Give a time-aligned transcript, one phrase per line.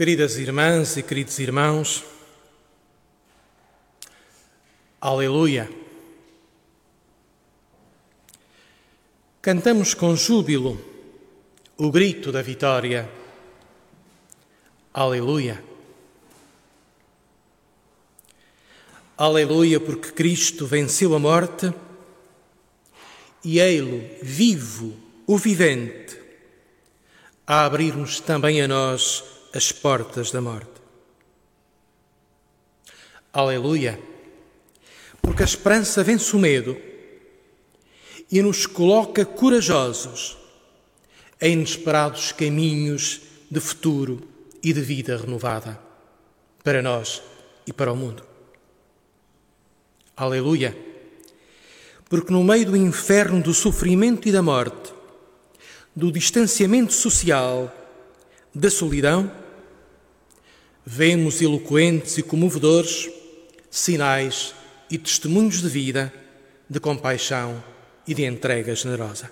[0.00, 2.02] Queridas irmãs e queridos irmãos,
[4.98, 5.70] Aleluia!
[9.42, 10.82] Cantamos com júbilo
[11.76, 13.10] o grito da vitória.
[14.94, 15.62] Aleluia!
[19.18, 21.70] Aleluia, porque Cristo venceu a morte
[23.44, 24.96] e ei-lo vivo,
[25.26, 26.18] o vivente,
[27.46, 30.80] a abrir-nos também a nós as portas da morte.
[33.32, 34.00] Aleluia!
[35.20, 36.76] Porque a esperança vence o medo
[38.30, 40.36] e nos coloca corajosos
[41.40, 44.20] em inesperados caminhos de futuro
[44.62, 45.80] e de vida renovada
[46.62, 47.22] para nós
[47.66, 48.22] e para o mundo.
[50.16, 50.76] Aleluia!
[52.08, 54.92] Porque no meio do inferno do sofrimento e da morte,
[55.94, 57.72] do distanciamento social,
[58.54, 59.30] da solidão,
[60.92, 63.08] vemos eloquentes e comovedores
[63.70, 64.52] sinais
[64.90, 66.12] e testemunhos de vida,
[66.68, 67.62] de compaixão
[68.08, 69.30] e de entrega generosa.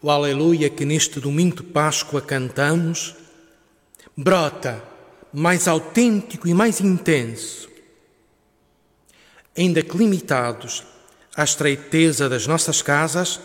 [0.00, 3.14] O Aleluia que neste domingo de Páscoa cantamos
[4.16, 4.82] brota
[5.30, 7.68] mais autêntico e mais intenso,
[9.54, 10.82] ainda que limitados
[11.36, 13.38] à estreiteza das nossas casas,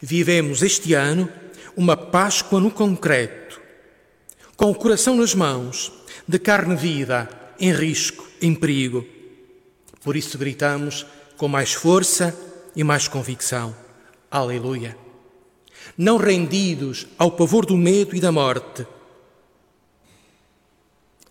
[0.00, 1.28] vivemos este ano
[1.76, 3.48] uma Páscoa no concreto,
[4.58, 5.92] com o coração nas mãos,
[6.26, 9.06] de carne vida, em risco, em perigo.
[10.02, 11.06] Por isso gritamos
[11.36, 12.36] com mais força
[12.74, 13.74] e mais convicção:
[14.28, 14.98] Aleluia!
[15.96, 18.84] Não rendidos ao pavor do medo e da morte,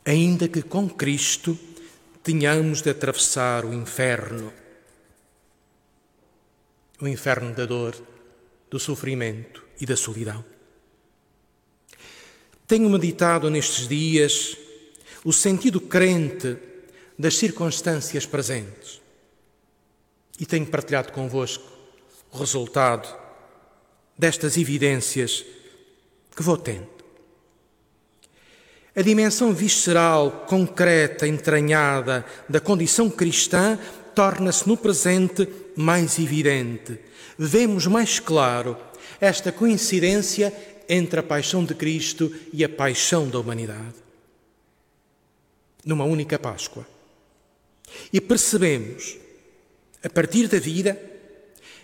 [0.06, 1.60] ainda que com Cristo
[2.24, 4.54] tenhamos de atravessar o inferno
[7.00, 7.96] o inferno da dor,
[8.72, 10.44] do sofrimento e da solidão.
[12.68, 14.58] Tenho meditado nestes dias
[15.24, 16.58] o sentido crente
[17.18, 19.02] das circunstâncias presentes
[20.38, 21.64] e tenho partilhado convosco
[22.30, 23.08] o resultado
[24.18, 25.46] destas evidências
[26.36, 26.98] que vou tendo.
[28.94, 33.80] A dimensão visceral, concreta, entranhada da condição cristã
[34.14, 37.00] torna-se no presente mais evidente.
[37.38, 38.76] Vemos mais claro
[39.22, 40.54] esta coincidência
[40.90, 43.96] entre a paixão de Cristo e a paixão da humanidade.
[45.86, 46.86] Numa única Páscoa.
[48.12, 49.18] E percebemos,
[50.04, 51.00] a partir da vida,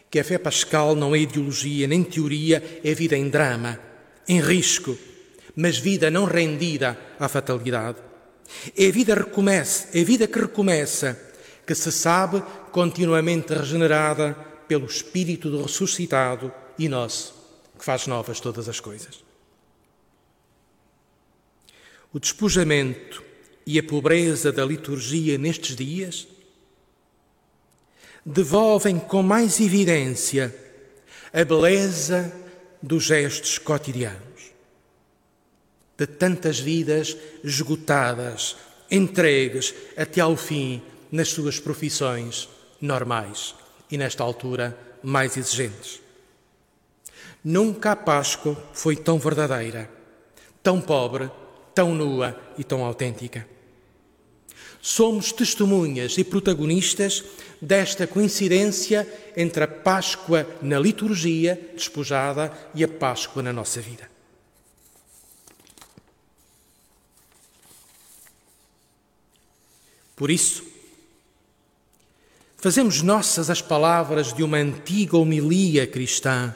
[0.09, 3.79] que a fé pascal não é ideologia nem teoria, é vida em drama,
[4.27, 4.97] em risco,
[5.55, 7.97] mas vida não rendida à fatalidade.
[8.77, 11.19] É vida, recomeça, é vida que recomeça,
[11.65, 14.33] que se sabe continuamente regenerada
[14.67, 17.33] pelo Espírito do ressuscitado e nosso,
[17.77, 19.23] que faz novas todas as coisas.
[22.13, 23.23] O despojamento
[23.65, 26.27] e a pobreza da liturgia nestes dias
[28.25, 30.55] devolvem com mais evidência
[31.33, 32.31] a beleza
[32.81, 34.51] dos gestos cotidianos,
[35.97, 38.55] de tantas vidas esgotadas,
[38.91, 42.47] entregues até ao fim nas suas profissões
[42.79, 43.55] normais
[43.89, 46.02] e, nesta altura, mais exigentes.
[47.43, 49.89] Nunca a Páscoa foi tão verdadeira,
[50.61, 51.29] tão pobre,
[51.75, 53.45] tão nua e tão autêntica.
[54.81, 57.23] Somos testemunhas e protagonistas
[57.61, 64.11] desta coincidência entre a Páscoa na liturgia despojada e a Páscoa na nossa vida.
[70.15, 70.63] Por isso,
[72.57, 76.55] fazemos nossas as palavras de uma antiga homilia cristã.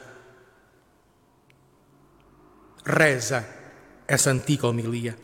[2.88, 3.46] Reza
[4.06, 5.14] essa antiga homilia.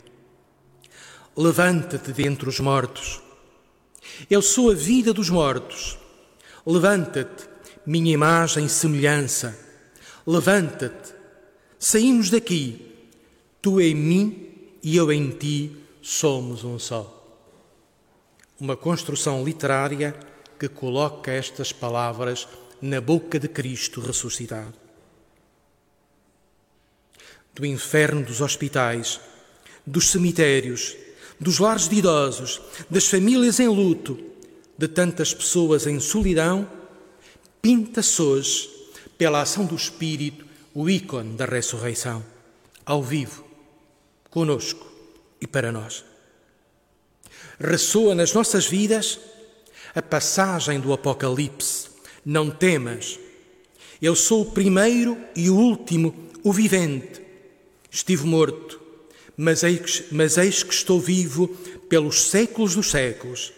[1.34, 3.22] Levanta-te dentre os mortos.
[4.28, 5.97] Eu sou a vida dos mortos.
[6.66, 7.48] Levanta-te,
[7.86, 9.58] minha imagem e semelhança.
[10.26, 11.14] Levanta-te.
[11.78, 12.93] Saímos daqui.
[13.62, 14.52] Tu em mim
[14.82, 17.40] e eu em ti somos um só.
[18.60, 20.14] Uma construção literária
[20.58, 22.46] que coloca estas palavras
[22.82, 24.83] na boca de Cristo ressuscitado.
[27.55, 29.21] Do inferno dos hospitais,
[29.87, 30.97] dos cemitérios,
[31.39, 32.61] dos lares de idosos,
[32.91, 34.19] das famílias em luto,
[34.77, 36.69] de tantas pessoas em solidão,
[37.62, 38.71] pinta-se hoje,
[39.17, 42.25] pela ação do Espírito, o ícone da ressurreição,
[42.85, 43.45] ao vivo,
[44.31, 44.91] conosco
[45.41, 46.05] e para nós.
[47.59, 49.21] Ressoa nas nossas vidas
[49.95, 51.89] a passagem do Apocalipse:
[52.25, 53.19] Não temas,
[54.03, 57.24] eu sou o primeiro e o último, o vivente.
[57.94, 58.81] Estive morto,
[59.37, 61.46] mas eis, mas eis que estou vivo
[61.88, 63.52] pelos séculos dos séculos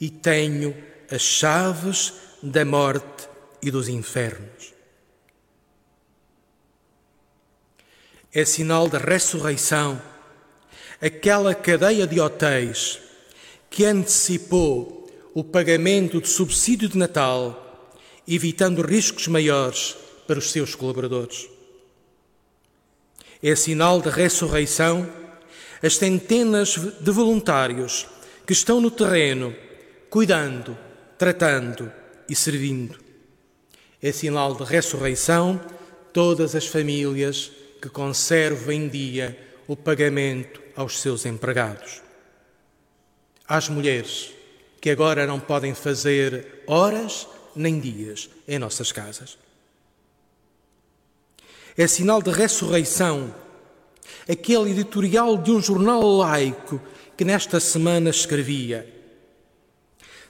[0.00, 0.76] e tenho
[1.10, 3.28] as chaves da morte
[3.60, 4.72] e dos infernos.
[8.32, 10.00] É sinal da ressurreição
[11.00, 13.00] aquela cadeia de hotéis
[13.68, 17.90] que antecipou o pagamento de subsídio de Natal,
[18.28, 19.96] evitando riscos maiores
[20.28, 21.59] para os seus colaboradores.
[23.42, 25.08] É sinal da ressurreição
[25.82, 28.06] as centenas de voluntários
[28.46, 29.54] que estão no terreno,
[30.10, 30.76] cuidando,
[31.16, 31.90] tratando
[32.28, 32.98] e servindo.
[34.02, 35.60] É sinal de ressurreição
[36.12, 37.50] todas as famílias
[37.80, 42.02] que conservam em dia o pagamento aos seus empregados.
[43.46, 44.32] Às mulheres
[44.80, 49.36] que agora não podem fazer horas nem dias em nossas casas.
[51.76, 53.34] É sinal de ressurreição
[54.28, 56.80] aquele editorial de um jornal laico
[57.16, 58.88] que nesta semana escrevia: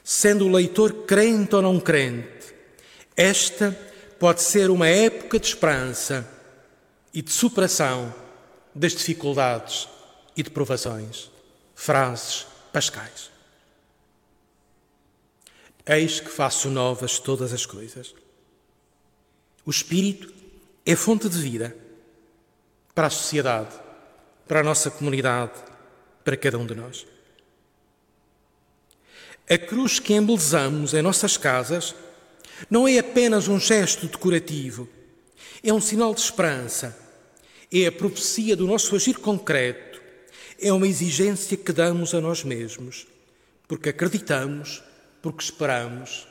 [0.02, 2.54] Sendo o leitor crente ou não crente,
[3.16, 3.78] esta
[4.18, 6.28] pode ser uma época de esperança
[7.12, 8.14] e de superação
[8.74, 9.88] das dificuldades
[10.36, 11.30] e de provações.
[11.74, 13.30] Frases pascais.
[15.86, 18.14] Eis que faço novas todas as coisas.
[19.64, 20.39] O Espírito
[20.84, 21.76] é fonte de vida
[22.94, 23.74] para a sociedade,
[24.46, 25.52] para a nossa comunidade,
[26.24, 27.06] para cada um de nós.
[29.48, 31.94] A cruz que embelezamos em nossas casas
[32.68, 34.88] não é apenas um gesto decorativo,
[35.62, 36.96] é um sinal de esperança,
[37.72, 40.00] é a profecia do nosso agir concreto,
[40.60, 43.06] é uma exigência que damos a nós mesmos,
[43.66, 44.82] porque acreditamos,
[45.22, 46.28] porque esperamos,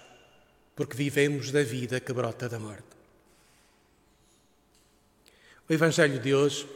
[0.75, 2.88] porque vivemos da vida que brota da morte.
[5.69, 6.67] O Evangelho de hoje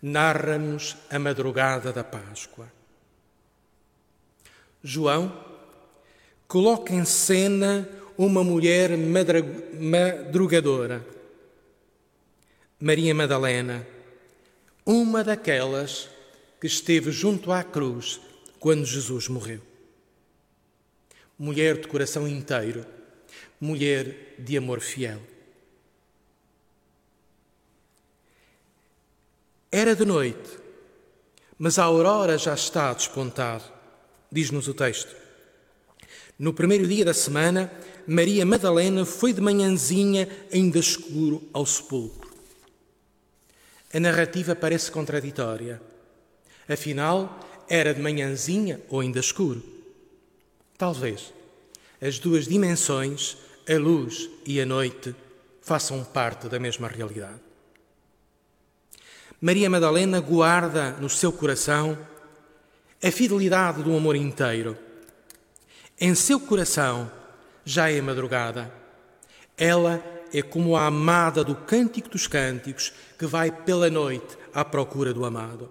[0.00, 2.72] narra-nos a madrugada da Páscoa.
[4.82, 5.30] João
[6.48, 7.86] coloca em cena
[8.16, 8.92] uma mulher
[9.78, 11.06] madrugadora,
[12.80, 13.86] Maria Madalena,
[14.86, 16.08] uma daquelas
[16.58, 18.18] que esteve junto à cruz
[18.58, 19.60] quando Jesus morreu.
[21.38, 22.86] Mulher de coração inteiro,
[23.60, 25.20] mulher de amor fiel.
[29.72, 30.58] Era de noite,
[31.56, 33.62] mas a aurora já está a despontar,
[34.30, 35.14] diz-nos o texto.
[36.36, 37.70] No primeiro dia da semana,
[38.04, 42.30] Maria Madalena foi de manhãzinha ainda escuro ao sepulcro.
[43.94, 45.80] A narrativa parece contraditória.
[46.68, 47.38] Afinal,
[47.68, 49.62] era de manhãzinha ou ainda escuro?
[50.76, 51.32] Talvez
[52.00, 53.36] as duas dimensões,
[53.68, 55.14] a luz e a noite,
[55.60, 57.49] façam parte da mesma realidade.
[59.40, 61.96] Maria Madalena guarda no seu coração
[63.02, 64.76] a fidelidade do amor inteiro.
[65.98, 67.10] Em seu coração
[67.64, 68.70] já é madrugada.
[69.56, 75.14] Ela é como a amada do Cântico dos Cânticos que vai pela noite à procura
[75.14, 75.70] do amado.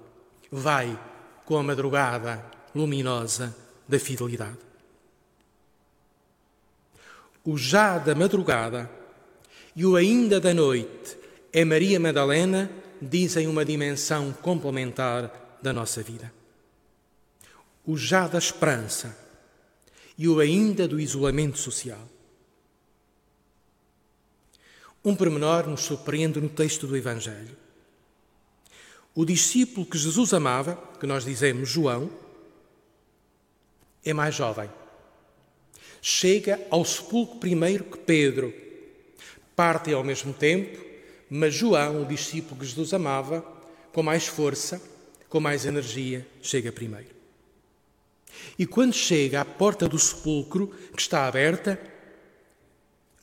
[0.52, 1.00] Vai
[1.46, 2.44] com a madrugada
[2.74, 3.56] luminosa
[3.88, 4.58] da fidelidade.
[7.46, 8.90] O já da madrugada
[9.76, 11.18] e o ainda da noite
[11.54, 12.70] é Maria Madalena
[13.02, 16.32] dizem uma dimensão complementar da nossa vida.
[17.86, 19.18] O já da esperança
[20.18, 22.08] e o ainda do isolamento social.
[25.04, 27.58] Um pormenor nos surpreende no texto do Evangelho.
[29.16, 32.12] O discípulo que Jesus amava, que nós dizemos João,
[34.04, 34.70] é mais jovem.
[36.02, 38.54] Chega ao sepulcro primeiro que Pedro.
[39.56, 40.89] Parte ao mesmo tempo
[41.30, 43.42] mas João, o discípulo que Jesus amava,
[43.94, 44.82] com mais força,
[45.30, 47.20] com mais energia, chega primeiro.
[48.58, 51.80] E quando chega à porta do sepulcro, que está aberta,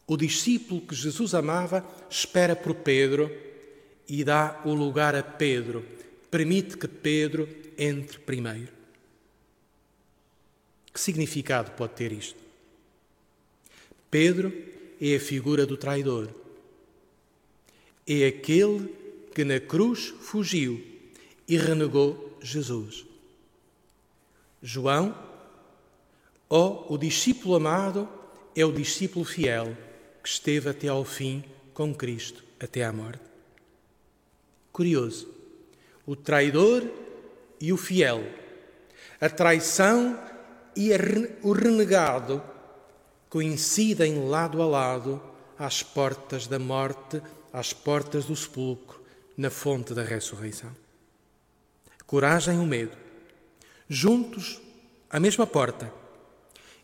[0.07, 3.31] o discípulo que Jesus amava espera por Pedro
[4.09, 5.85] e dá o lugar a Pedro,
[6.31, 8.73] permite que Pedro entre primeiro.
[10.93, 12.39] Que significado pode ter isto?
[14.11, 14.53] Pedro
[15.01, 16.46] é a figura do traidor
[18.07, 18.89] é aquele
[19.35, 20.83] que na cruz fugiu
[21.49, 23.05] e renegou Jesus.
[24.63, 25.15] João,
[26.49, 28.09] ó, o discípulo amado,
[28.55, 29.77] é o discípulo fiel
[30.23, 31.45] que esteve até ao fim
[31.75, 33.21] com Cristo, até à morte.
[34.73, 35.29] Curioso,
[36.07, 36.83] o traidor
[37.61, 38.25] e o fiel,
[39.21, 40.19] a traição
[40.75, 40.91] e
[41.43, 42.43] o renegado
[43.29, 45.23] coincidem lado a lado
[45.59, 47.21] às portas da morte
[47.57, 49.03] às portas do sepulcro,
[49.35, 50.71] na fonte da ressurreição.
[52.07, 52.95] Coragem e o medo,
[53.89, 54.61] juntos
[55.09, 55.91] à mesma porta,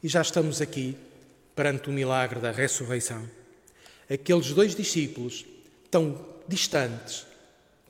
[0.02, 0.96] e já estamos aqui
[1.54, 3.28] perante o milagre da ressurreição.
[4.10, 5.44] Aqueles dois discípulos,
[5.90, 7.26] tão distantes,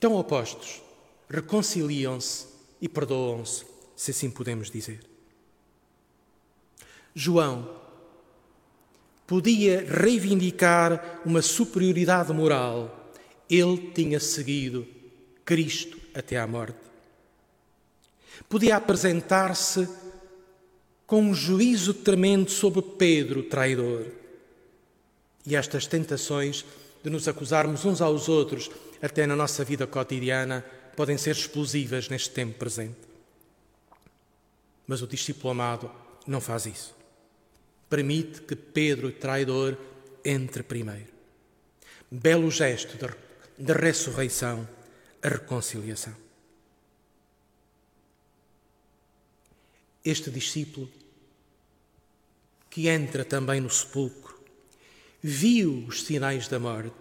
[0.00, 0.82] tão opostos,
[1.30, 2.48] reconciliam-se
[2.80, 4.98] e perdoam-se, se assim podemos dizer.
[7.14, 7.80] João
[9.26, 13.12] podia reivindicar uma superioridade moral.
[13.48, 14.86] Ele tinha seguido
[15.44, 16.78] Cristo até à morte.
[18.48, 19.88] Podia apresentar-se
[21.06, 24.06] com um juízo tremendo sobre Pedro, traidor.
[25.46, 26.64] E estas tentações
[27.02, 30.64] de nos acusarmos uns aos outros, até na nossa vida cotidiana,
[30.96, 32.96] podem ser explosivas neste tempo presente.
[34.86, 35.90] Mas o discípulo amado
[36.26, 37.01] não faz isso.
[37.92, 39.76] Permite que Pedro, traidor,
[40.24, 41.12] entre primeiro.
[42.10, 42.96] Belo gesto
[43.58, 44.66] de, ressurreição,
[45.22, 46.16] a reconciliação.
[50.02, 50.90] Este discípulo
[52.70, 54.40] que entra também no sepulcro,
[55.22, 56.96] viu os sinais da morte,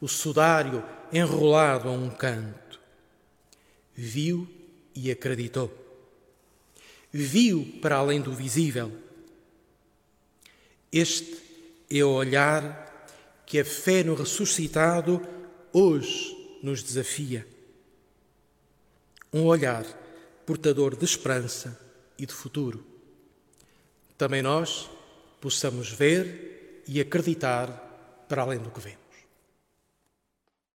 [0.00, 2.80] o sudário enrolado a um canto,
[3.94, 4.48] viu
[4.96, 5.72] e acreditou.
[7.12, 9.05] Viu para além do visível.
[10.98, 11.36] Este
[11.90, 13.12] é o olhar
[13.44, 15.20] que a fé no ressuscitado
[15.70, 17.46] hoje nos desafia.
[19.30, 19.84] Um olhar
[20.46, 21.78] portador de esperança
[22.18, 22.82] e de futuro
[24.16, 24.88] também nós
[25.38, 27.68] possamos ver e acreditar
[28.26, 29.05] para além do que vemos.